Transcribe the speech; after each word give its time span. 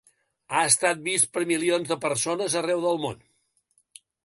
Ha 0.53 0.61
estat 0.69 1.03
vist 1.07 1.29
per 1.35 1.43
milions 1.51 1.93
de 1.93 1.99
persones 2.07 2.57
arreu 2.63 2.83
del 2.89 3.01
món. 3.07 3.23